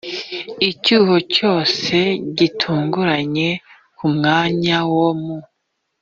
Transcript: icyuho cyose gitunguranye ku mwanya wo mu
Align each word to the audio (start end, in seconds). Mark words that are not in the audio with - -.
icyuho 0.69 1.15
cyose 1.35 1.95
gitunguranye 2.37 3.49
ku 3.97 4.05
mwanya 4.15 4.77
wo 4.93 5.09
mu 5.23 5.37